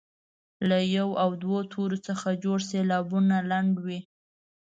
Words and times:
له 0.69 0.77
یو 0.97 1.09
او 1.23 1.29
دوو 1.43 1.59
تورو 1.71 1.97
څخه 2.07 2.27
جوړ 2.43 2.59
سېلابونه 2.71 3.35
لنډ 3.51 3.73
وي. 3.85 3.99